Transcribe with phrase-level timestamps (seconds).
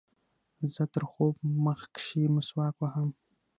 [0.73, 3.09] زه تر خوب مخکښي مسواک وهم.